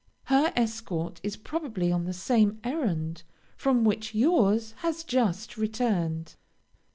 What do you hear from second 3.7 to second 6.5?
which yours has just returned.